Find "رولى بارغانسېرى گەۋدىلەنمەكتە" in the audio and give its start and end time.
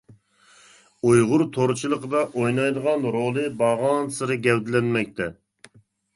3.17-5.31